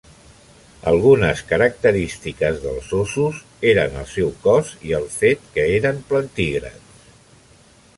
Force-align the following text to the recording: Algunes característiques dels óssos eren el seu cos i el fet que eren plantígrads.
Algunes 0.91 1.43
característiques 1.51 2.57
dels 2.65 2.89
óssos 3.01 3.39
eren 3.75 4.01
el 4.05 4.11
seu 4.17 4.35
cos 4.47 4.75
i 4.91 4.97
el 5.03 5.07
fet 5.21 5.49
que 5.59 5.71
eren 5.79 6.05
plantígrads. 6.13 7.07